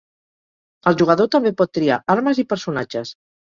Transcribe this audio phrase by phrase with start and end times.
[0.93, 3.17] El jugador també pot triar armes i personatges.